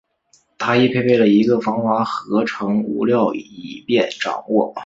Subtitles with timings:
[0.57, 4.73] 它亦配备了一个防滑合成物料以便紧握。